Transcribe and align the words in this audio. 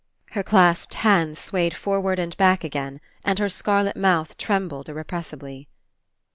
Her 0.31 0.41
clasped 0.41 0.95
hands 0.95 1.37
swayed 1.37 1.75
forward 1.75 2.17
and 2.17 2.35
back 2.37 2.63
again, 2.63 3.01
and 3.23 3.37
her 3.37 3.49
scarlet 3.49 3.95
mouth 3.95 4.35
trembled 4.35 4.89
irrepressibly. 4.89 5.67